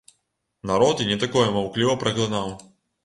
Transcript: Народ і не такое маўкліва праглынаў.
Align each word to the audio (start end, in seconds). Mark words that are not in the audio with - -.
Народ 0.69 1.03
і 1.05 1.07
не 1.11 1.17
такое 1.25 1.45
маўкліва 1.59 1.93
праглынаў. 2.05 2.49